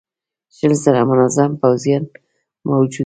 شل 0.55 0.73
زره 0.83 1.01
منظم 1.09 1.51
پوځيان 1.61 2.03
موجود 2.69 2.93
ول. 2.93 2.99